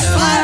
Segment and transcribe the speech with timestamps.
[0.00, 0.39] satisfied.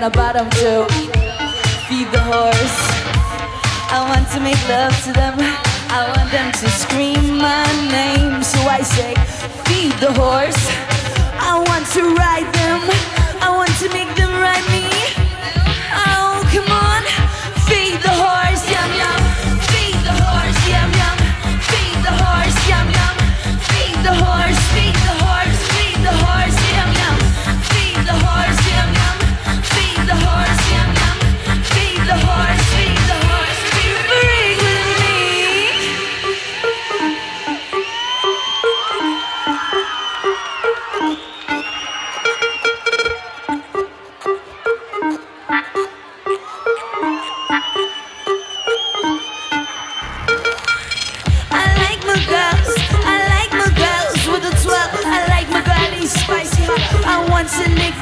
[0.00, 0.84] gonna bottom too.
[1.86, 2.78] feed the horse.
[3.94, 5.36] I want to make love to them.
[5.88, 8.42] I want them to scream my name.
[8.42, 9.14] So I say,
[9.62, 10.62] feed the horse.
[11.38, 12.80] I want to ride them.
[13.40, 14.83] I want to make them ride me.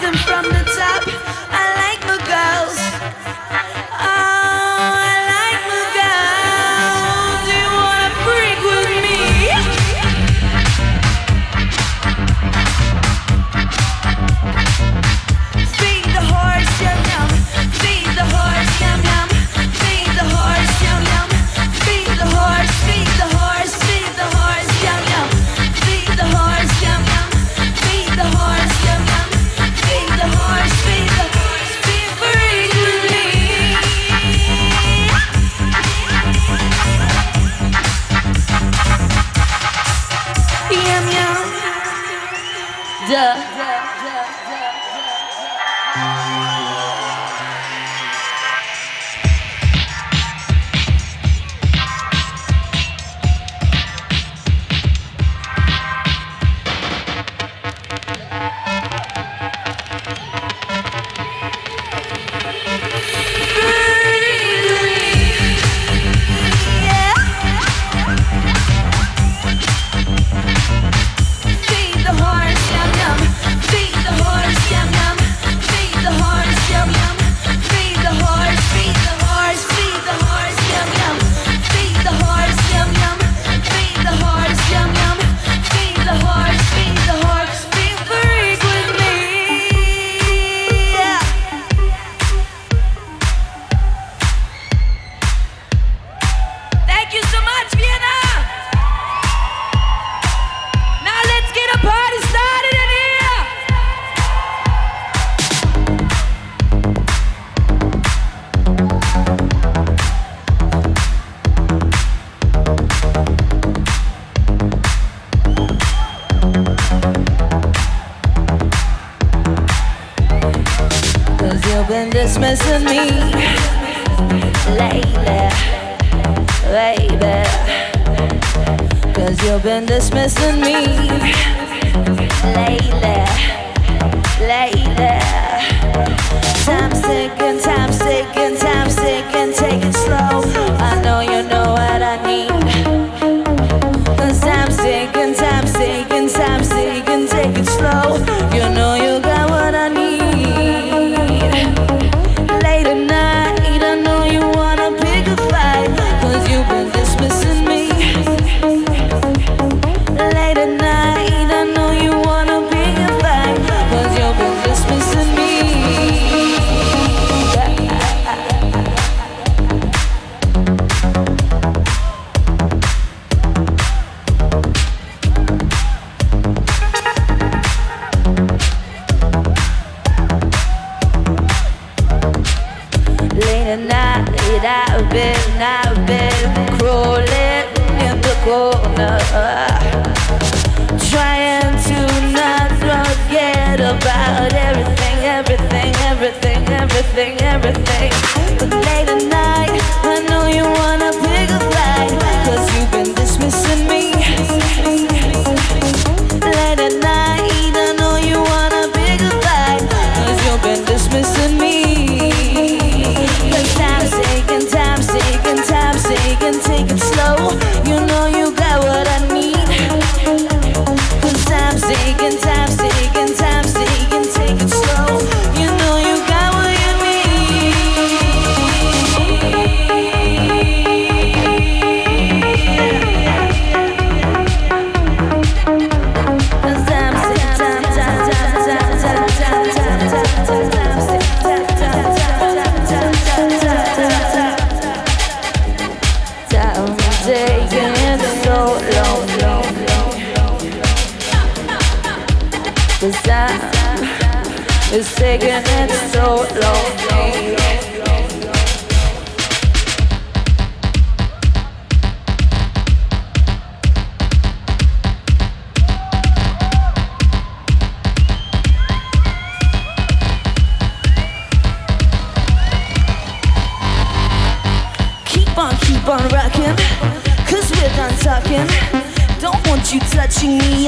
[0.00, 0.81] From the top.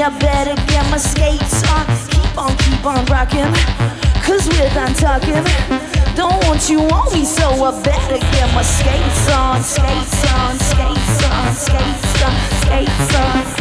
[0.01, 1.85] I better get my skates on.
[2.11, 3.47] Keep on, keep on rocking,
[4.21, 5.43] cause we're done talking.
[6.15, 9.63] Don't want you on me, so I better get my skates on.
[9.63, 13.55] Skates on, skates on, skates on, skates on.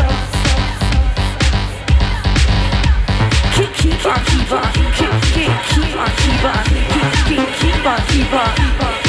[3.55, 8.01] Keep, keep on, keep on, keep, keep, keep on, keep on, keep, keep, keep on,
[8.09, 9.04] keep on.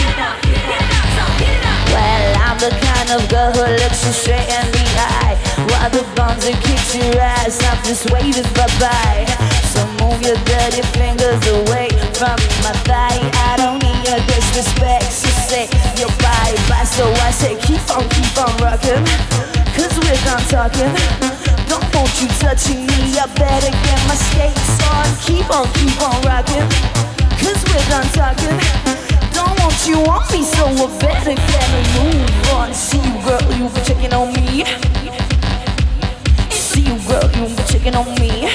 [1.96, 5.40] Well, I'm the kind of girl who looks you straight in the eye.
[5.72, 9.24] While the bouncer kicks your ass, I'm just waving bye-bye
[9.72, 11.88] So move your dirty fingers away
[12.20, 12.36] from
[12.68, 13.16] my thigh.
[13.48, 18.36] I don't need your disrespect, so say your bye-bye So I say keep on, keep
[18.44, 19.00] on rocking?
[19.72, 20.92] Cause we're done talking.
[21.72, 25.08] Don't want you touching me, I better get my skates on.
[25.24, 26.68] Keep on, keep on rocking.
[27.40, 29.05] Cause we're done talking
[29.46, 32.74] don't want you on me, so I better get a move on.
[32.74, 34.66] See you, girl, you been checking on me.
[36.50, 38.50] See you, girl, you been checking on me.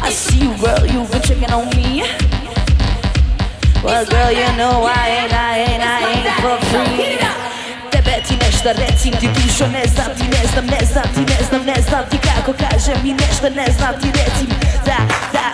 [0.00, 2.02] I see you, girl, you been checking on me.
[3.82, 7.18] Well, girl, you know I ain't, I ain't, I ain't for free.
[7.90, 11.38] Tebe ti nešto recim ti dušo Ne znam ti ne znam, ne znam ti ne
[11.48, 14.48] znam Ne znam ti kako kažem mi nešto Ne znam ti recim
[14.86, 14.98] da,
[15.32, 15.46] da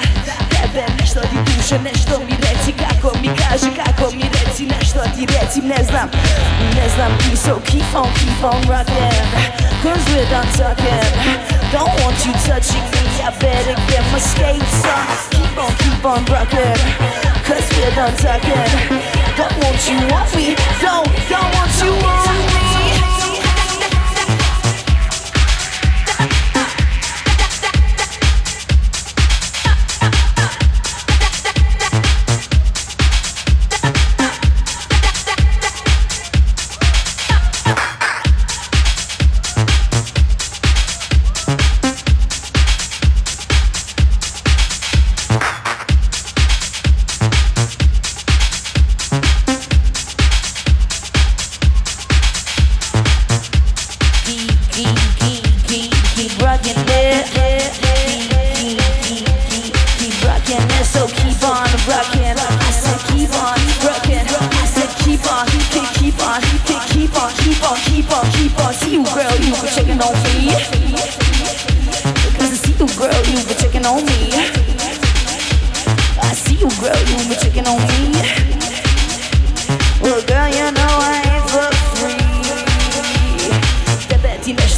[0.50, 3.28] Tebe nešto ti dušo Nešto mi reci kako mi
[3.76, 6.08] Kako mi reci nešto ti recim Ne znam,
[6.74, 8.62] ne znam ti So keep on, keep on
[9.82, 11.04] Cause we're done talking
[11.72, 15.06] Don't want you touching me I better get my skates on.
[15.30, 16.80] Keep on, keep on rocking
[17.46, 20.56] Cause we're done talking Don't want you on me.
[20.82, 22.48] Don't, don't want you on.
[22.48, 22.53] me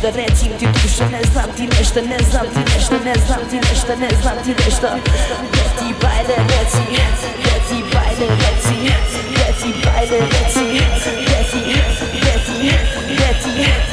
[0.07, 3.15] Tebe ti nešto recim ti dušo Ne znam ti nešto, ne znam ti nešto Ne
[3.27, 4.89] znam ti nešto, ne znam ti nešto
[5.53, 6.83] Gdje ti bajle reci
[7.39, 8.77] Gdje ti bajle reci
[9.31, 10.67] Gdje ti bajle reci
[13.13, 13.86] Gdje ti,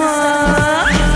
[0.00, 1.07] அம்மா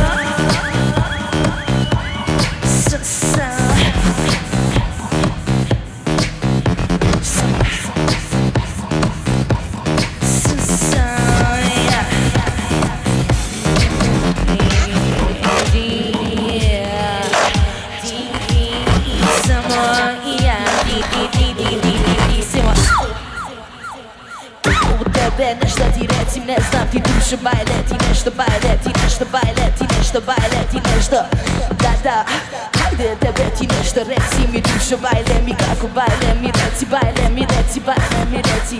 [33.94, 38.36] nešto reci mi dušo bajle mi kako bajle mi reci bajle mi reci bajle mi
[38.36, 38.78] reci.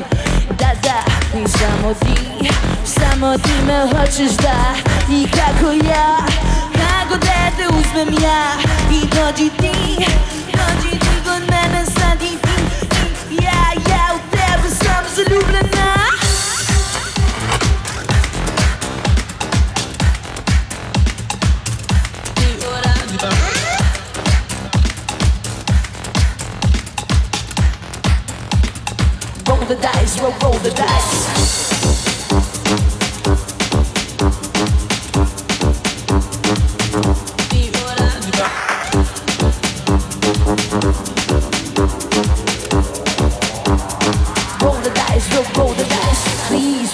[0.59, 0.99] Da, da,
[1.39, 2.49] i samo ti,
[2.85, 4.75] samo ti me hoćeš da.
[5.11, 6.17] I kako ja,
[6.73, 8.45] kako da te uzmem ja.
[8.91, 10.07] I dođi ti,
[10.53, 12.57] dođi ti kod mene sad i ti.
[13.45, 15.72] Ja, ja u tebe sam zaljubljena
[30.63, 31.43] the dice.
[44.61, 45.35] Roll the dice,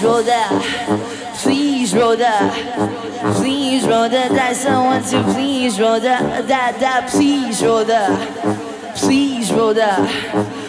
[0.03, 0.95] roll, the.
[1.43, 2.17] Please roll.
[2.17, 3.37] Please.
[3.37, 4.65] Please the dice.
[4.65, 7.11] I want to please roll that.
[7.11, 8.97] Please roll that.
[8.97, 10.68] Please roll that.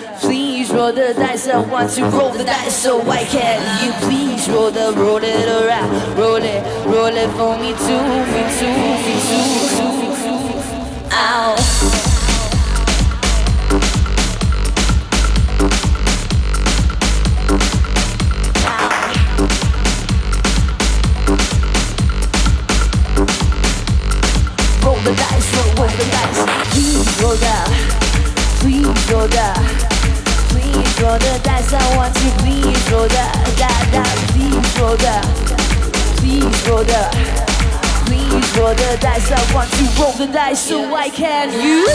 [0.70, 1.48] Please roll the dice.
[1.48, 5.48] I want to roll the dice, so why can't you please roll the roll it
[5.48, 8.22] around, roll it, roll it for me too, me
[8.54, 9.50] too, me too.
[9.50, 9.90] too.
[11.12, 11.56] Ow.
[24.84, 26.42] Roll the dice, roll, roll the dice.
[26.74, 27.68] Please roll that.
[28.62, 29.79] Please roll that
[31.02, 33.26] roll the dice, I want you please roll the,
[33.58, 34.04] da, da,
[34.34, 34.98] please roll
[36.18, 37.02] please roll the,
[38.06, 38.52] please
[39.00, 41.86] dice, I want you roll the dice, so why can't you?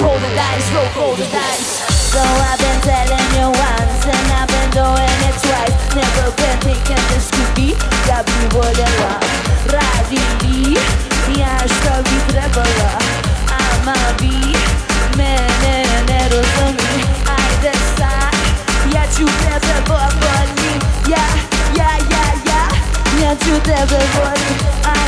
[0.00, 1.88] Roll the dice, roll, roll the dice.
[2.12, 5.07] So I've been telling you once, and I've been doing.
[5.94, 7.76] never can take and the Scooby
[8.08, 9.20] Ja bym wolała
[9.72, 10.76] Radili.
[11.36, 12.98] Ja szkowi trebala
[13.58, 14.52] A mawi
[15.16, 17.04] Mene nie rozumie
[17.36, 18.34] Ajde sad
[18.94, 21.26] Ja ću tebe volim Ja,
[21.76, 22.62] ja, ja, ja.
[23.22, 25.07] Ja ću tebe volim Ajde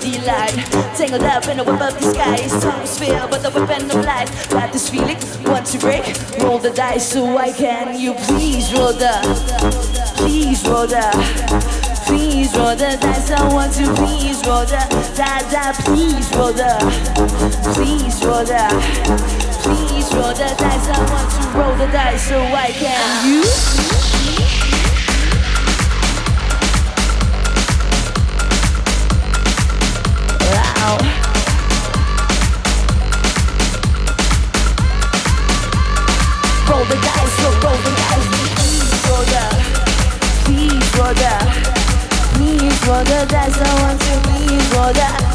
[0.00, 0.54] pure delight.
[0.96, 2.50] Tangled up in a web of disguise.
[2.62, 4.28] Tongues fail, but the weapon of light.
[4.50, 6.04] Got this feeling, want to break.
[6.40, 7.98] Roll the dice so I can.
[7.98, 9.14] You please roll the,
[10.16, 11.04] please roll the.
[12.06, 14.80] Please roll the dice, I want to please roll the
[15.14, 15.72] da da.
[15.84, 16.72] Please roll the,
[17.74, 18.64] please roll the,
[19.62, 20.88] please roll the dice.
[20.88, 23.97] I want to roll the dice, so why can't you?
[36.78, 38.28] Roll the dice, roll, roll the dice.
[38.54, 39.42] Please roll the,
[40.44, 41.34] please roll the.
[42.34, 44.16] Please roll the dice, I want you.
[44.22, 45.27] Please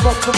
[0.00, 0.37] give me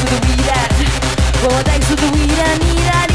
[0.00, 0.88] thanks to the weed and,
[1.42, 3.09] well, thanks to the weed need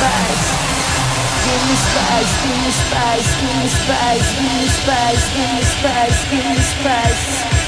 [0.00, 0.48] space.
[1.44, 6.20] Give me space, give me space, give me space, give me space, give me space,
[6.30, 7.60] give me space.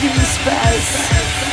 [0.00, 1.49] Give me space.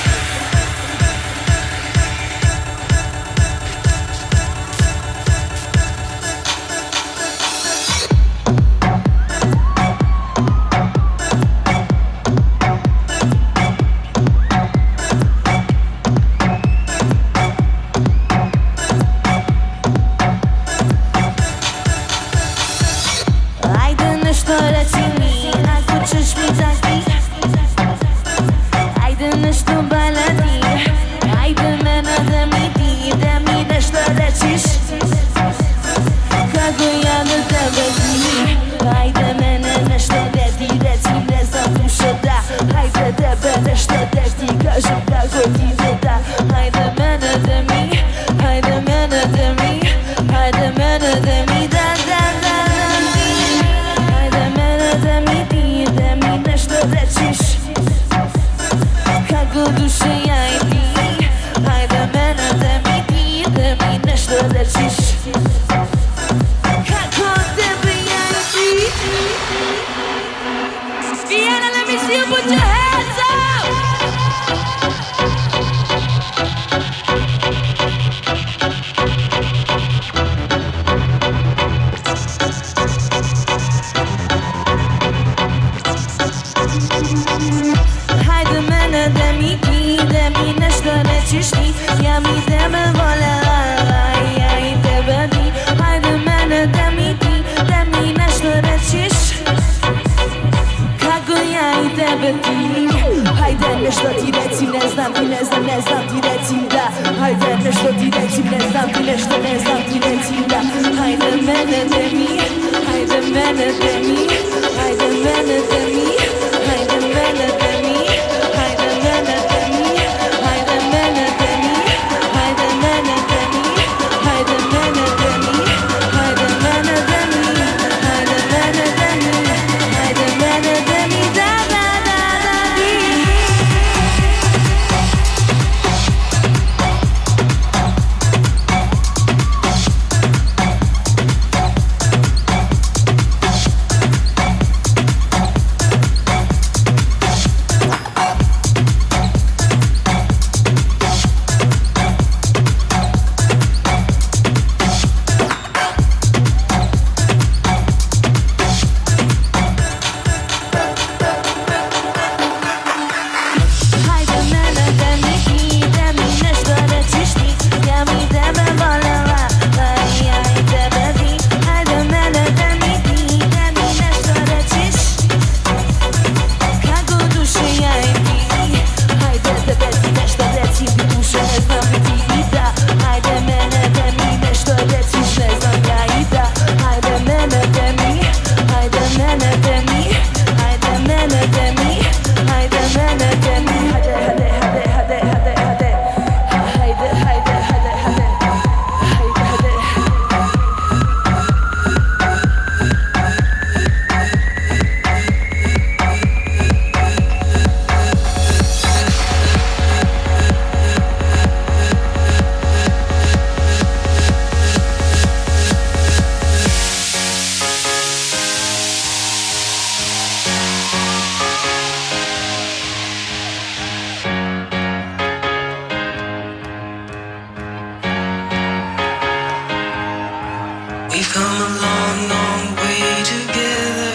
[231.38, 233.02] come a long, long way
[233.34, 234.14] together.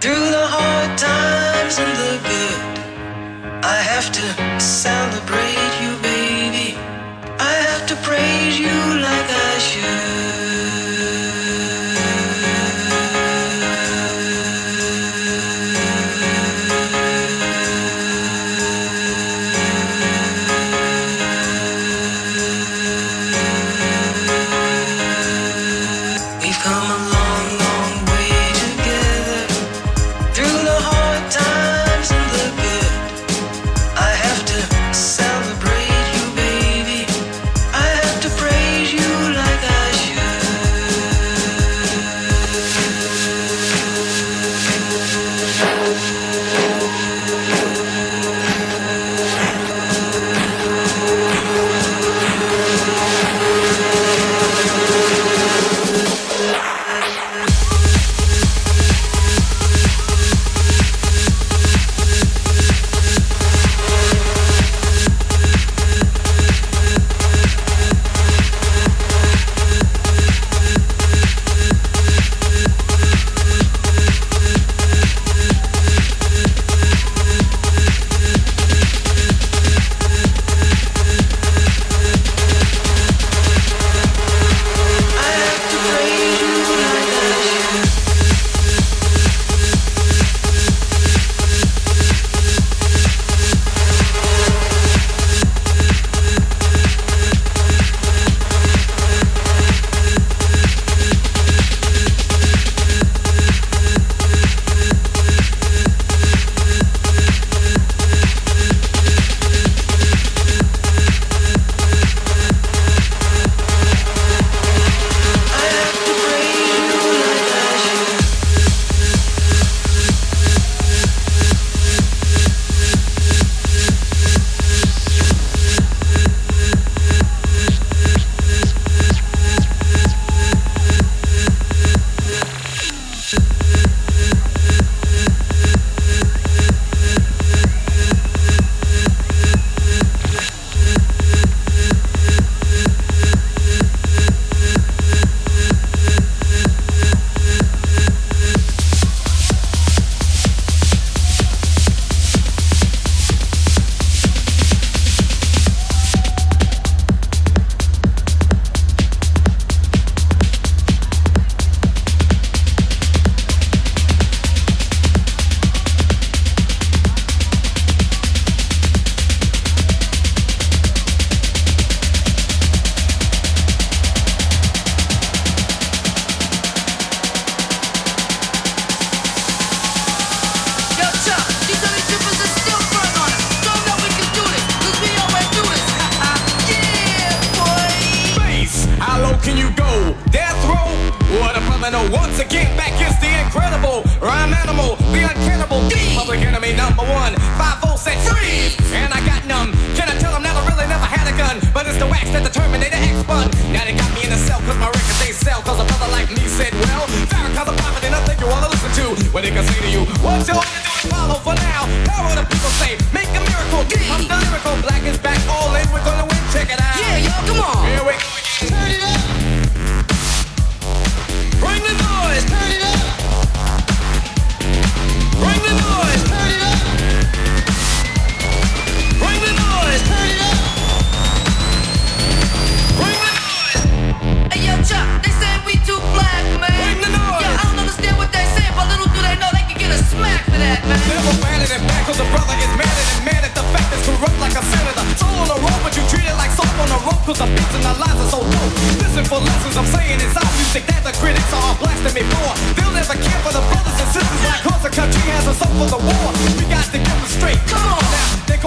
[0.00, 2.60] Through the hard times and the good,
[3.74, 5.43] I have to celebrate.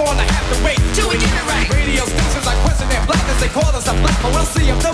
[0.04, 1.66] gonna have to wait till we get it right.
[1.74, 4.92] Radio stations are questioning Blackness, they call us a black, but we'll see if the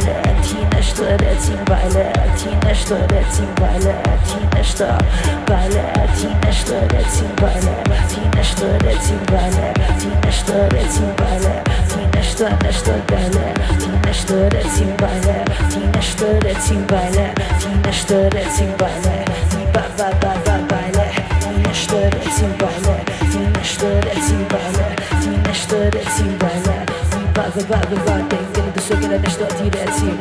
[0.00, 3.94] Beile, Teenager, der Teambeile, Teenager, der Teambeile,
[4.24, 4.98] Teenager,
[5.46, 5.82] Weile
[6.16, 7.74] Teenager, der Teambeile,
[8.08, 13.44] Teenager, der Teambeile, Teenager, der Teambeile, Weile Nestor, Beile,
[13.78, 19.24] Teenager, der Teambeile, Teenager, der Teambeile, Teenager, der Teambeile,
[19.72, 21.06] Ba, ba, ba, ba, Beile,
[21.40, 22.94] Teenager, der Teambeile,
[23.30, 24.86] Teenager, der Teambeile,
[25.20, 27.09] Teenager, der Teambeile,
[27.40, 30.18] vibe, the vibe, the vibe Can't get a دوسة كلا نشتا أتي لأتيم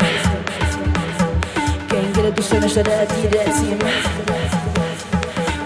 [1.90, 3.80] Can't get a دوسة نشتا أتي لأتيم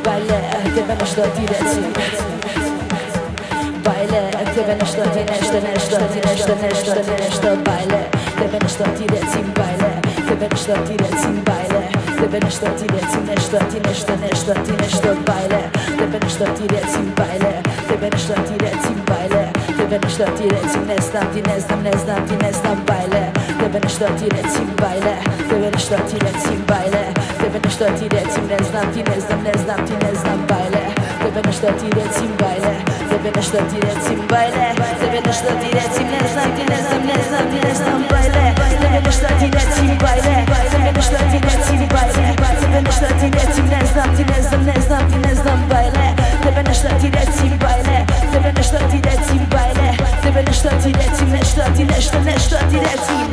[0.06, 1.94] بعلا أهتبا نشتا أتي لأتيم
[3.86, 8.02] بعلا أهتبا نشتا أتي نشتا نشتا نشتا نشتا نشتا بعلا
[8.38, 9.83] أهتبا نشتا أتي لأتيم بعلا
[10.34, 11.84] Der veç da ti recim bajle
[12.18, 15.62] Te veç da ti recim nešto die nešto, nešto, ti nešto bajle
[15.98, 17.54] Te veç da ti die bajle
[17.88, 19.44] Te Der da ti recim bajle
[19.78, 23.24] Tebe nešto ti recim ne znam Ti die znam, ne znam, ti ne znam bajle
[23.60, 25.16] Tebe nešto die recim bajle
[25.50, 27.04] Der nešto ti recim bajle
[27.40, 30.84] Tebe nešto ti recim ne znam Ti die znam, ne znam, ti ne znam bajle
[31.22, 38.56] Tebe nešto ti recim bajle Sevinçle diretim böyle Sevinçle diretim nezlem dinezlem nezlem dinezlem böyle
[38.82, 42.14] Sevinçle diretim böyle Sevinçle diretim böyle
[42.62, 51.34] Sevinçle diretim nezlem dinezlem nezlem dinezlem böyle Sevinçle diretim böyle Sevinçle diretim böyle Sevinçle diretim
[51.34, 53.33] neşte dileşte neşte diretim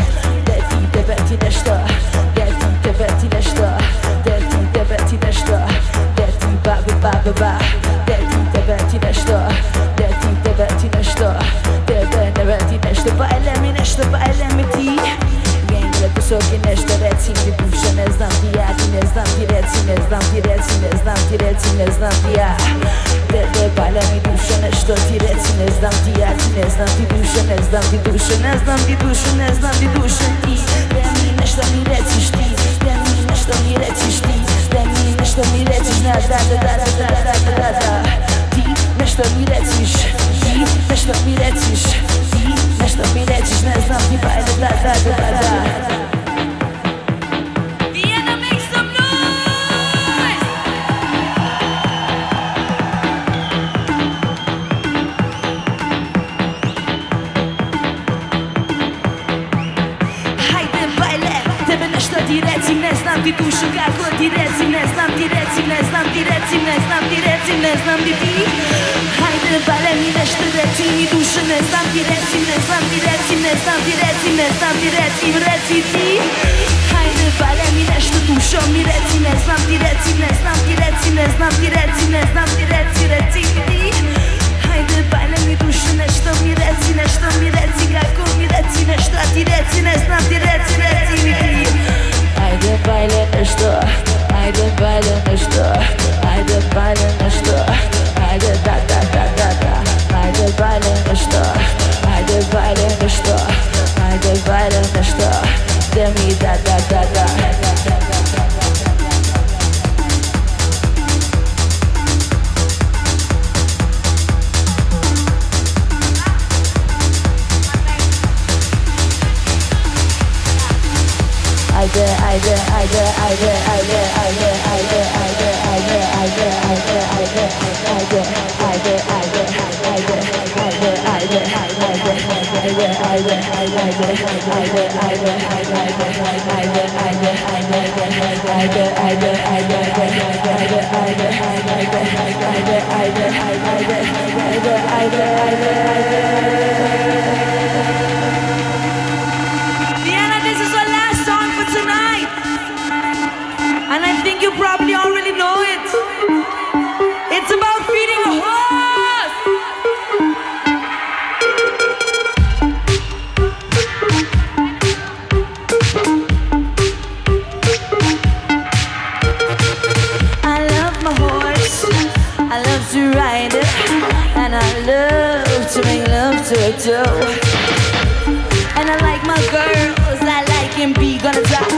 [178.79, 181.71] And I like my girls, I like him be gonna drop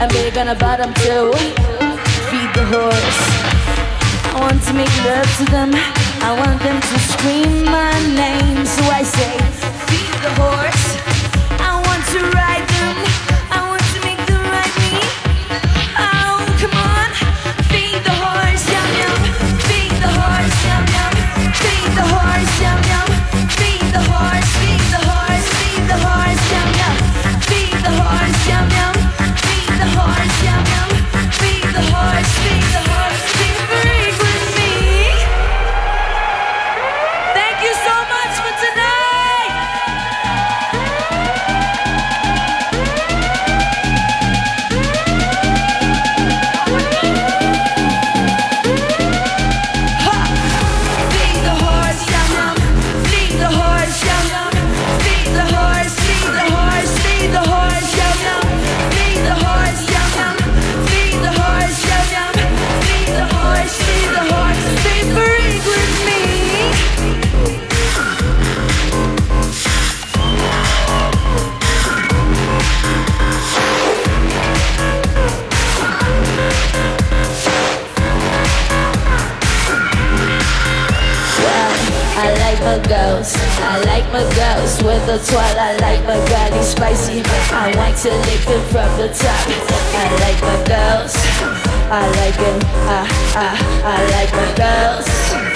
[0.00, 1.32] And they gonna bottom too.
[2.28, 3.20] Feed the horse.
[4.34, 5.70] I want to make love to them.
[6.28, 8.64] I want them to scream my name.
[8.66, 9.34] So I say,
[9.88, 10.86] feed the horse.
[11.60, 12.47] I want to ride
[83.88, 85.56] like my girls with a twirl.
[85.68, 87.22] I like my girlie spicy.
[87.52, 89.44] I want to lick them from the top.
[89.96, 91.14] I like my girls.
[91.90, 92.58] I like them.
[92.86, 93.00] I,
[93.34, 93.48] I,
[93.84, 95.47] I like my girls.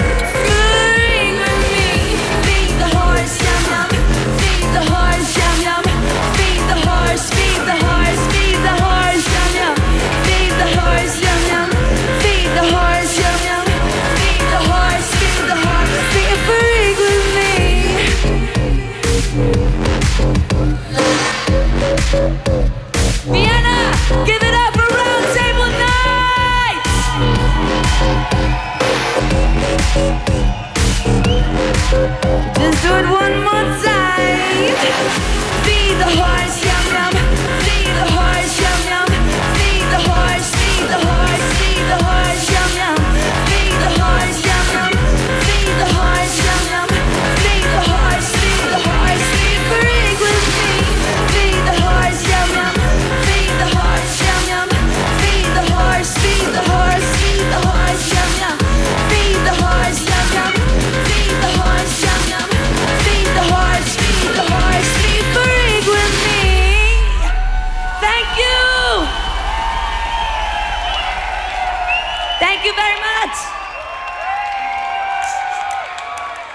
[35.65, 36.62] Be the horse